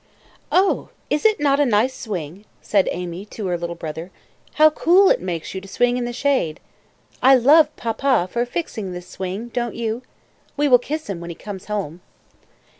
"Oh! 0.51 0.89
is 1.11 1.25
it 1.25 1.39
not 1.39 1.59
a 1.59 1.63
nice 1.67 1.93
swing!" 1.93 2.45
said 2.59 2.89
Amy 2.91 3.23
to 3.27 3.45
her 3.45 3.55
little 3.55 3.75
brother; 3.75 4.09
"how 4.55 4.71
cool 4.71 5.11
it 5.11 5.21
makes 5.21 5.53
you 5.53 5.61
to 5.61 5.67
swing 5.67 5.95
in 5.95 6.05
the 6.05 6.11
shade! 6.11 6.59
I 7.21 7.35
love 7.35 7.75
papa 7.75 8.27
for 8.31 8.43
fixing 8.47 8.93
this 8.93 9.07
swing, 9.07 9.49
don't 9.49 9.75
you? 9.75 10.01
We 10.57 10.67
will 10.67 10.79
kiss 10.79 11.07
him 11.07 11.19
when 11.19 11.29
he 11.29 11.35
comes 11.35 11.65
home." 11.65 12.01